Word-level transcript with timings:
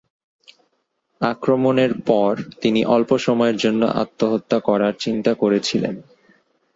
আক্রমণের 1.21 1.93
পর, 2.01 2.31
তিনি 2.61 2.85
অল্প 2.85 3.11
সময়ের 3.17 3.57
জন্য 3.57 3.81
আত্মহত্যা 3.95 4.59
করার 4.59 4.93
চিন্তা 4.99 5.31
করেছিলেন। 5.33 5.95